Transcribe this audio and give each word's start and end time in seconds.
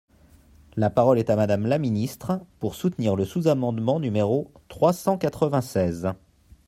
La 0.77 0.89
parole 0.89 1.19
est 1.19 1.29
à 1.29 1.35
Madame 1.35 1.67
la 1.67 1.77
ministre, 1.77 2.41
pour 2.57 2.73
soutenir 2.73 3.15
le 3.15 3.23
sous-amendement 3.23 3.99
numéro 3.99 4.51
trois 4.67 4.93
cent 4.93 5.19
quatre-vingt-seize. 5.19 6.15